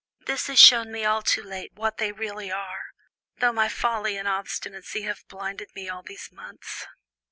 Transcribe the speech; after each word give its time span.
This 0.25 0.47
has 0.47 0.57
shown 0.59 0.91
me 0.91 1.05
all 1.05 1.21
too 1.21 1.43
late 1.43 1.73
what 1.75 1.97
they 1.99 2.11
really 2.11 2.51
are, 2.51 2.85
though 3.37 3.51
my 3.53 3.69
folly 3.69 4.17
and 4.17 4.27
obstinacy 4.27 5.03
have 5.03 5.27
blinded 5.27 5.69
me 5.75 5.89
all 5.89 6.01
these 6.01 6.31
months." 6.31 6.87